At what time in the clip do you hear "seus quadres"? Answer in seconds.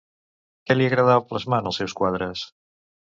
1.81-2.47